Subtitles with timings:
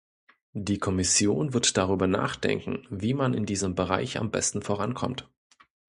[0.55, 5.29] Die Kommission wird darüber nachdenken, wie man in diesem Bereich am besten vorankommt.